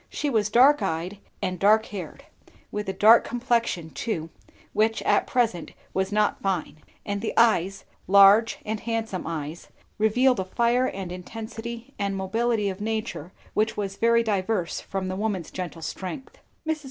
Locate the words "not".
6.11-6.41